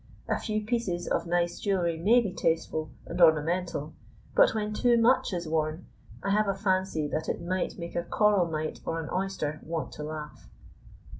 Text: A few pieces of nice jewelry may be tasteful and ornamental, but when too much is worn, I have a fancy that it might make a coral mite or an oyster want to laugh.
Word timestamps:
A 0.27 0.39
few 0.39 0.65
pieces 0.65 1.07
of 1.07 1.27
nice 1.27 1.59
jewelry 1.59 1.95
may 1.99 2.21
be 2.21 2.33
tasteful 2.33 2.89
and 3.05 3.21
ornamental, 3.21 3.93
but 4.35 4.55
when 4.55 4.73
too 4.73 4.97
much 4.97 5.31
is 5.31 5.47
worn, 5.47 5.85
I 6.23 6.31
have 6.31 6.47
a 6.47 6.55
fancy 6.55 7.07
that 7.09 7.29
it 7.29 7.39
might 7.39 7.77
make 7.77 7.95
a 7.95 8.01
coral 8.01 8.47
mite 8.47 8.79
or 8.83 8.99
an 8.99 9.11
oyster 9.11 9.59
want 9.61 9.91
to 9.91 10.03
laugh. 10.03 10.49